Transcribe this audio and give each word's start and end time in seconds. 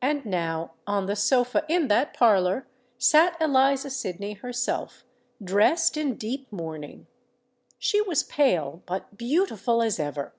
And 0.00 0.24
now 0.24 0.70
on 0.86 1.04
the 1.04 1.14
sofa 1.14 1.66
in 1.68 1.88
that 1.88 2.14
parlour 2.14 2.66
sate 2.96 3.34
Eliza 3.38 3.90
Sydney 3.90 4.32
herself,—dressed 4.32 5.98
in 5.98 6.14
deep 6.14 6.50
mourning. 6.50 7.06
She 7.78 8.00
was 8.00 8.22
pale—but 8.22 9.18
beautiful 9.18 9.82
as 9.82 10.00
ever! 10.00 10.32